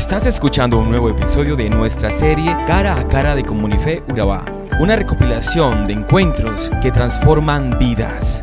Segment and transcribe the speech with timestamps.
[0.00, 4.46] Estás escuchando un nuevo episodio de nuestra serie Cara a Cara de Comunife Urabá,
[4.80, 8.42] una recopilación de encuentros que transforman vidas.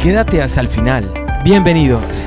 [0.00, 1.08] Quédate hasta el final.
[1.44, 2.26] Bienvenidos.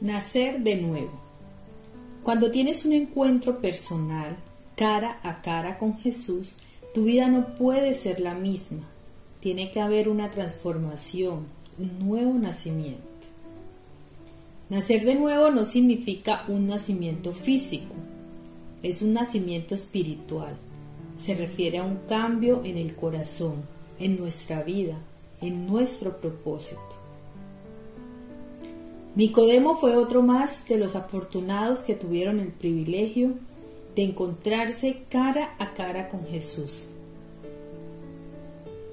[0.00, 1.20] Nacer de nuevo.
[2.22, 4.36] Cuando tienes un encuentro personal,
[4.76, 6.54] cara a cara con Jesús,
[6.94, 8.84] tu vida no puede ser la misma.
[9.40, 11.46] Tiene que haber una transformación,
[11.80, 13.00] un nuevo nacimiento.
[14.68, 17.94] Nacer de nuevo no significa un nacimiento físico,
[18.82, 20.56] es un nacimiento espiritual.
[21.16, 23.62] Se refiere a un cambio en el corazón,
[23.98, 24.98] en nuestra vida,
[25.40, 26.80] en nuestro propósito.
[29.16, 33.32] Nicodemo fue otro más de los afortunados que tuvieron el privilegio
[33.96, 36.90] de encontrarse cara a cara con Jesús.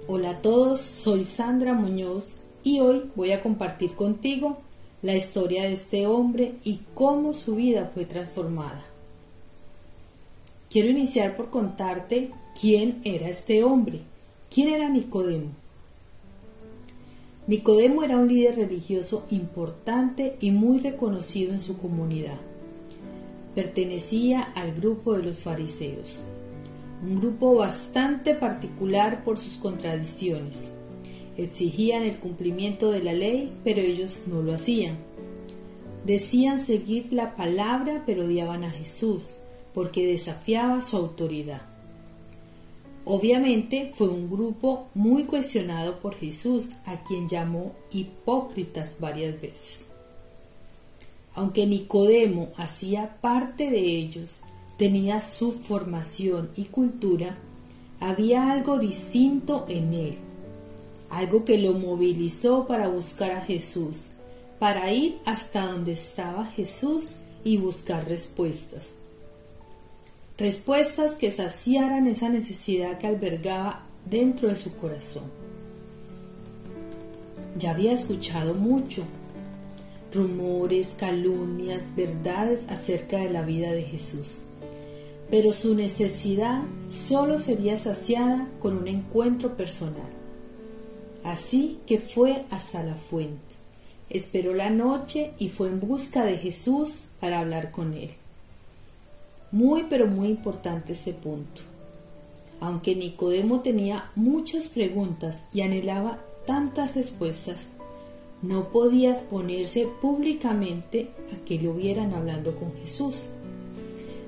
[0.08, 2.38] Hola a todos, soy Sandra Muñoz
[2.68, 4.58] y hoy voy a compartir contigo
[5.02, 8.84] la historia de este hombre y cómo su vida fue transformada.
[10.70, 14.02] Quiero iniciar por contarte quién era este hombre,
[14.54, 15.52] quién era Nicodemo.
[17.48, 22.38] Nicodemo era un líder religioso importante y muy reconocido en su comunidad.
[23.56, 26.20] Pertenecía al grupo de los fariseos,
[27.02, 30.68] un grupo bastante particular por sus contradicciones.
[31.38, 34.98] Exigían el cumplimiento de la ley, pero ellos no lo hacían.
[36.06, 39.28] Decían seguir la palabra, pero odiaban a Jesús,
[39.74, 41.62] porque desafiaba su autoridad.
[43.06, 49.88] Obviamente fue un grupo muy cuestionado por Jesús, a quien llamó hipócritas varias veces.
[51.34, 54.42] Aunque Nicodemo hacía parte de ellos,
[54.78, 57.38] tenía su formación y cultura,
[58.00, 60.18] había algo distinto en él,
[61.10, 64.08] algo que lo movilizó para buscar a Jesús,
[64.60, 67.12] para ir hasta donde estaba Jesús
[67.44, 68.90] y buscar respuestas
[70.38, 75.24] respuestas que saciaran esa necesidad que albergaba dentro de su corazón.
[77.58, 79.04] Ya había escuchado mucho,
[80.14, 84.38] rumores, calumnias, verdades acerca de la vida de Jesús,
[85.32, 90.17] pero su necesidad solo sería saciada con un encuentro personal.
[91.28, 93.56] Así que fue hasta la fuente,
[94.10, 98.12] esperó la noche y fue en busca de Jesús para hablar con él.
[99.52, 101.64] Muy pero muy importante este punto.
[102.62, 107.66] Aunque Nicodemo tenía muchas preguntas y anhelaba tantas respuestas,
[108.42, 113.24] no podía exponerse públicamente a que lo vieran hablando con Jesús.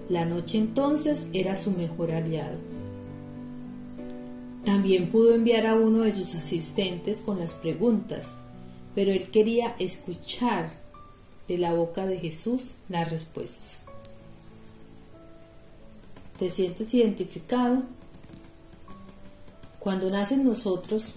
[0.10, 2.58] La noche entonces era su mejor aliado.
[4.79, 8.35] También pudo enviar a uno de sus asistentes con las preguntas,
[8.95, 10.72] pero él quería escuchar
[11.47, 13.89] de la boca de Jesús las respuestas
[16.39, 17.84] te sientes identificado.
[19.79, 21.13] Cuando nace en nosotros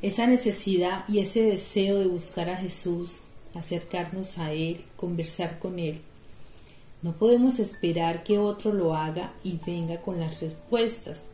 [0.00, 3.22] esa necesidad y ese deseo de buscar a Jesús,
[3.54, 6.00] acercarnos a Él, conversar con Él,
[7.00, 11.26] no podemos esperar que otro lo haga y venga con las respuestas.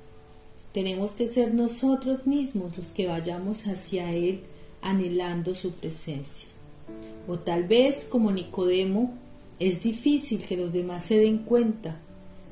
[0.72, 4.42] Tenemos que ser nosotros mismos los que vayamos hacia Él
[4.82, 6.48] anhelando su presencia.
[7.26, 9.14] O tal vez como Nicodemo
[9.58, 11.96] es difícil que los demás se den cuenta.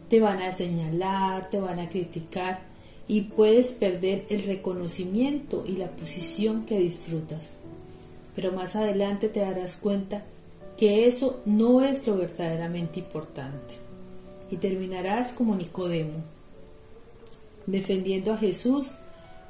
[0.09, 2.61] Te van a señalar, te van a criticar
[3.09, 7.55] y puedes perder el reconocimiento y la posición que disfrutas.
[8.35, 10.25] Pero más adelante te darás cuenta
[10.77, 13.75] que eso no es lo verdaderamente importante.
[14.51, 16.23] Y terminarás como Nicodemo,
[17.67, 18.97] defendiendo a Jesús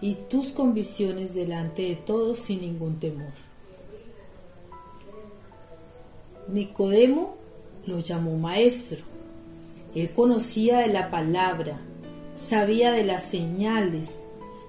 [0.01, 3.33] y tus convicciones delante de todos sin ningún temor.
[6.49, 7.37] Nicodemo
[7.87, 8.99] lo llamó maestro.
[9.95, 11.81] Él conocía de la palabra,
[12.37, 14.11] sabía de las señales,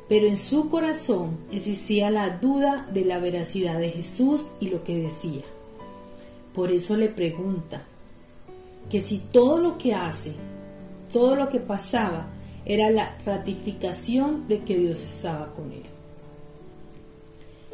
[0.10, 4.98] pero en su corazón existía la duda de la veracidad de Jesús y lo que
[4.98, 5.44] decía.
[6.54, 7.84] Por eso le pregunta
[8.90, 10.34] que si todo lo que hace,
[11.12, 12.28] todo lo que pasaba,
[12.66, 15.84] era la ratificación de que Dios estaba con él.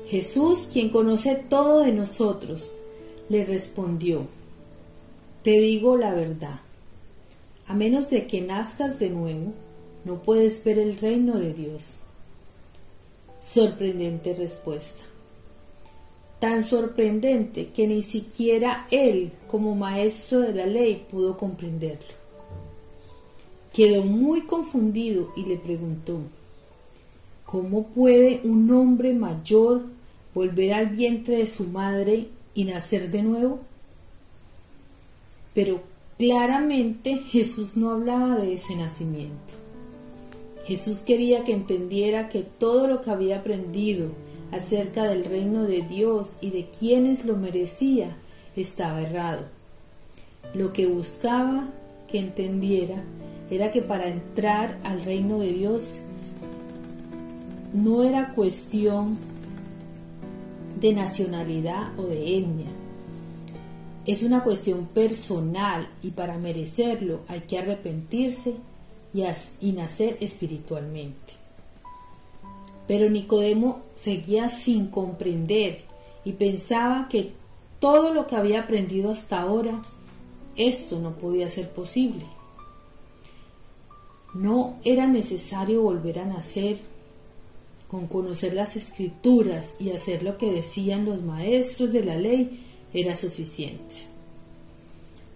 [0.07, 2.71] Jesús, quien conoce todo de nosotros,
[3.29, 4.27] le respondió,
[5.43, 6.61] te digo la verdad,
[7.67, 9.53] a menos de que nazcas de nuevo,
[10.05, 11.97] no puedes ver el reino de Dios.
[13.39, 15.03] Sorprendente respuesta.
[16.39, 22.17] Tan sorprendente que ni siquiera él, como maestro de la ley, pudo comprenderlo.
[23.73, 26.21] Quedó muy confundido y le preguntó,
[27.45, 29.81] ¿Cómo puede un hombre mayor
[30.35, 33.59] volver al vientre de su madre y nacer de nuevo?
[35.53, 35.81] Pero
[36.17, 39.53] claramente Jesús no hablaba de ese nacimiento.
[40.65, 44.09] Jesús quería que entendiera que todo lo que había aprendido
[44.51, 48.17] acerca del reino de Dios y de quienes lo merecía
[48.55, 49.45] estaba errado.
[50.53, 51.69] Lo que buscaba
[52.07, 53.03] que entendiera
[53.49, 55.99] era que para entrar al reino de Dios
[57.73, 59.17] no era cuestión
[60.79, 62.71] de nacionalidad o de etnia.
[64.05, 68.55] Es una cuestión personal y para merecerlo hay que arrepentirse
[69.13, 71.38] y, nacer espiritualmente.
[72.89, 75.81] Pero Nicodemo seguía sin comprender
[76.25, 77.33] y pensaba que
[77.79, 79.79] todo lo que había aprendido hasta ahora,
[80.55, 82.23] esto no podía ser posible.
[84.33, 86.79] No era necesario volver a nacer
[87.87, 93.15] con conocer las escrituras y hacer lo que decían los maestros de la ley era
[93.15, 93.97] suficiente.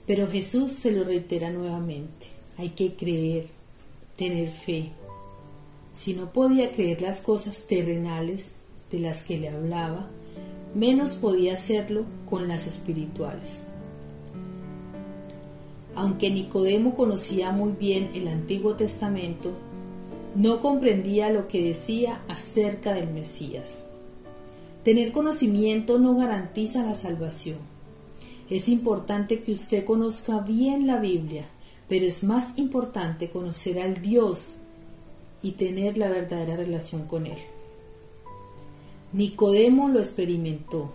[0.07, 2.25] Pero Jesús se lo reitera nuevamente,
[2.57, 3.45] hay que creer,
[4.17, 5.02] tener fe.
[5.93, 8.47] Si no podía creer las cosas terrenales
[8.91, 10.07] de las que le hablaba,
[10.73, 13.61] menos podía hacerlo con las espirituales.
[15.95, 19.51] Aunque Nicodemo conocía muy bien el Antiguo Testamento,
[20.35, 23.83] no comprendía lo que decía acerca del Mesías.
[24.83, 27.59] Tener conocimiento no garantiza la salvación.
[28.49, 31.45] Es importante que usted conozca bien la Biblia,
[31.87, 34.55] pero es más importante conocer al Dios
[35.43, 37.37] y tener la verdadera relación con Él.
[39.11, 40.91] Nicodemo lo experimentó.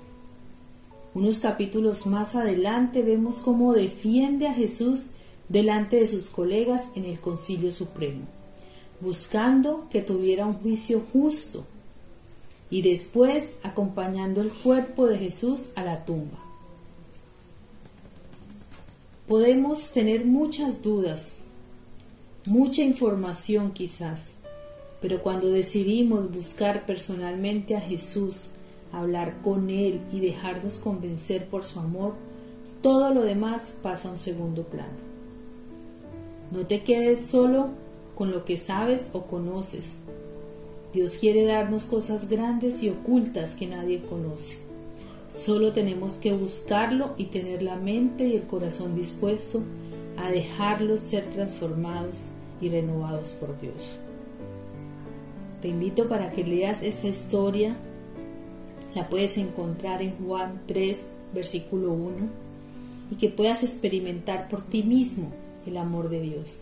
[1.15, 5.11] Unos capítulos más adelante vemos cómo defiende a Jesús
[5.49, 8.27] delante de sus colegas en el Concilio Supremo
[9.01, 11.65] buscando que tuviera un juicio justo
[12.71, 16.39] y después acompañando el cuerpo de Jesús a la tumba.
[19.27, 21.37] Podemos tener muchas dudas,
[22.47, 24.33] mucha información quizás,
[25.01, 28.49] pero cuando decidimos buscar personalmente a Jesús,
[28.93, 32.15] hablar con Él y dejarnos convencer por su amor,
[32.83, 35.09] todo lo demás pasa a un segundo plano.
[36.51, 37.71] No te quedes solo
[38.15, 39.95] con lo que sabes o conoces.
[40.93, 44.59] Dios quiere darnos cosas grandes y ocultas que nadie conoce.
[45.29, 49.63] Solo tenemos que buscarlo y tener la mente y el corazón dispuesto
[50.17, 52.25] a dejarlos ser transformados
[52.61, 53.99] y renovados por Dios.
[55.61, 57.77] Te invito para que leas esta historia.
[58.95, 62.29] La puedes encontrar en Juan 3, versículo 1,
[63.11, 65.31] y que puedas experimentar por ti mismo
[65.67, 66.61] el amor de Dios.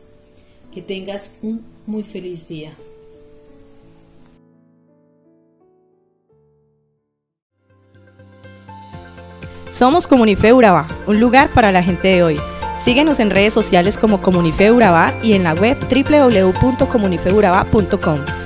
[0.72, 2.74] Que tengas un muy feliz día.
[9.70, 12.36] Somos Comunife Urabá, un lugar para la gente de hoy.
[12.78, 18.45] Síguenos en redes sociales como Comunife Urabá y en la web www.comunifeurabá.com.